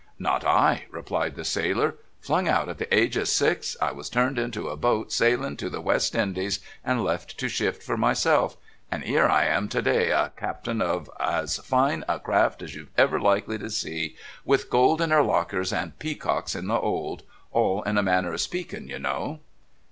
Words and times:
"Not 0.17 0.43
I!" 0.43 0.85
relied 0.89 1.35
the 1.35 1.45
sailor. 1.45 1.93
"Flung 2.21 2.47
out 2.47 2.67
at 2.69 2.79
the 2.79 2.91
age 2.91 3.15
of 3.17 3.27
six, 3.27 3.77
I 3.79 3.91
was, 3.91 4.09
turned 4.09 4.39
into 4.39 4.67
a 4.67 4.75
boat 4.75 5.11
sailing 5.11 5.57
to 5.57 5.69
the 5.69 5.79
West 5.79 6.15
Indies 6.15 6.59
and 6.83 7.03
left 7.03 7.37
to 7.37 7.47
shift 7.47 7.83
for 7.83 7.95
myself 7.97 8.57
and 8.89 9.03
'ere 9.05 9.29
I 9.29 9.45
am 9.45 9.69
to 9.69 9.79
day 9.83 10.09
a 10.09 10.31
Captain 10.35 10.81
of 10.81 11.07
as 11.19 11.57
fine 11.59 12.03
a 12.07 12.17
craft 12.19 12.63
as 12.63 12.73
you're 12.73 12.87
ever 12.97 13.19
likely 13.19 13.59
to 13.59 13.69
see, 13.69 14.15
with 14.43 14.71
gold 14.71 15.01
in 15.03 15.13
'er 15.13 15.21
lockers 15.21 15.71
and 15.71 15.99
peacocks 15.99 16.55
in 16.55 16.65
the 16.65 16.79
'old 16.81 17.21
all 17.51 17.83
in 17.83 17.99
a 17.99 18.01
manner 18.01 18.33
of 18.33 18.41
speaking, 18.41 18.89
you 18.89 18.97
know." 18.97 19.39